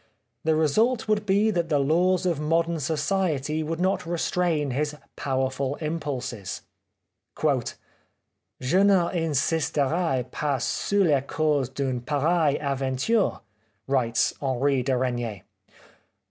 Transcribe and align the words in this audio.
The 0.43 0.55
re 0.55 0.67
sult 0.67 1.07
would 1.07 1.27
be 1.27 1.51
that 1.51 1.69
the 1.69 1.77
laws 1.77 2.25
of 2.25 2.39
modern 2.39 2.79
society 2.79 3.61
would 3.61 3.79
not 3.79 4.03
restrain 4.07 4.71
his 4.71 4.95
powerful 5.15 5.75
impulses." 5.75 6.63
Je 7.39 8.77
n'insisterai 8.81 10.25
pas 10.31 10.63
sur 10.65 11.03
les 11.03 11.21
causes 11.21 11.69
d'une 11.69 12.01
pareille 12.01 12.57
aventure," 12.59 13.41
writes 13.85 14.33
Henri 14.41 14.81
de 14.81 14.93
Regnier. 14.97 15.43